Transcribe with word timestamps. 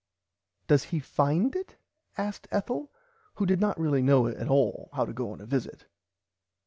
Does 0.65 0.85
he 0.85 0.99
find 0.99 1.55
it 1.55 1.75
asked 2.17 2.47
Ethel 2.49 2.91
who 3.35 3.45
did 3.45 3.61
not 3.61 3.79
really 3.79 4.01
know 4.01 4.25
at 4.25 4.47
all 4.47 4.89
how 4.93 5.05
to 5.05 5.13
go 5.13 5.31
on 5.31 5.41
at 5.41 5.43
a 5.43 5.45
visit. 5.45 5.85